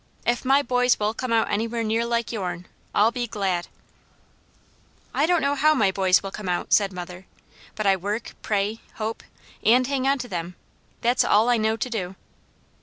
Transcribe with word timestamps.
If 0.25 0.43
my 0.43 0.63
boys 0.63 0.99
will 0.99 1.13
come 1.13 1.31
out 1.31 1.51
anywhere 1.51 1.83
near 1.83 2.07
like 2.07 2.31
yourn, 2.31 2.65
I'll 2.91 3.11
be 3.11 3.27
glad." 3.27 3.67
"I 5.13 5.27
don't 5.27 5.43
know 5.43 5.53
how 5.53 5.75
my 5.75 5.91
boys 5.91 6.23
will 6.23 6.31
come 6.31 6.49
out," 6.49 6.73
said 6.73 6.91
mother. 6.91 7.27
"But 7.75 7.85
I 7.85 7.95
work, 7.95 8.33
pray, 8.41 8.79
hope, 8.95 9.21
and 9.61 9.85
hang 9.85 10.17
to 10.17 10.27
them; 10.27 10.55
that's 11.01 11.23
all 11.23 11.49
I 11.49 11.57
know 11.57 11.77
to 11.77 11.87
do." 11.87 12.15